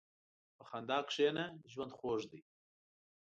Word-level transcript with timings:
په 0.57 0.63
خندا 0.69 0.99
کښېنه، 1.07 1.45
ژوند 1.71 1.91
خوږ 1.97 2.21
دی. 2.31 2.39